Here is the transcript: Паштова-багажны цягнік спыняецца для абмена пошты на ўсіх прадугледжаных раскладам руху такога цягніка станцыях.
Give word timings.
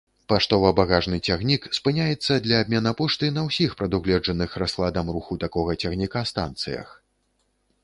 Паштова-багажны 0.31 1.17
цягнік 1.27 1.67
спыняецца 1.79 2.33
для 2.45 2.55
абмена 2.65 2.93
пошты 3.03 3.29
на 3.37 3.45
ўсіх 3.49 3.77
прадугледжаных 3.83 4.57
раскладам 4.65 5.15
руху 5.17 5.41
такога 5.47 5.79
цягніка 5.81 6.27
станцыях. 6.33 6.87